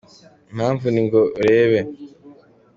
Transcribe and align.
Impamvu 0.51 0.85
ni 0.89 1.01
ngo 1.05 1.21
urebe! 1.39 1.79